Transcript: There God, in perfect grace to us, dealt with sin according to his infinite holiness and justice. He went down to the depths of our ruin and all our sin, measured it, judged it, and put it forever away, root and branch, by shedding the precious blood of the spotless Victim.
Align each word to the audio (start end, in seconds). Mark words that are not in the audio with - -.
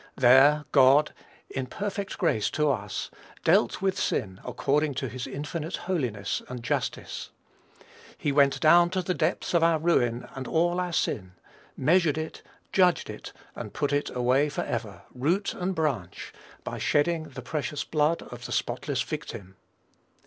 There 0.17 0.65
God, 0.71 1.13
in 1.47 1.67
perfect 1.67 2.17
grace 2.17 2.49
to 2.49 2.71
us, 2.71 3.11
dealt 3.43 3.83
with 3.83 3.99
sin 3.99 4.41
according 4.43 4.95
to 4.95 5.07
his 5.07 5.27
infinite 5.27 5.75
holiness 5.85 6.41
and 6.49 6.63
justice. 6.63 7.29
He 8.17 8.31
went 8.31 8.59
down 8.59 8.89
to 8.89 9.03
the 9.03 9.13
depths 9.13 9.53
of 9.53 9.61
our 9.61 9.77
ruin 9.77 10.27
and 10.33 10.47
all 10.47 10.79
our 10.79 10.91
sin, 10.91 11.33
measured 11.77 12.17
it, 12.17 12.41
judged 12.73 13.11
it, 13.11 13.31
and 13.55 13.73
put 13.75 13.93
it 13.93 14.07
forever 14.07 14.89
away, 14.89 15.01
root 15.13 15.53
and 15.53 15.75
branch, 15.75 16.33
by 16.63 16.79
shedding 16.79 17.25
the 17.25 17.43
precious 17.43 17.83
blood 17.83 18.23
of 18.23 18.45
the 18.47 18.51
spotless 18.51 19.03
Victim. 19.03 19.55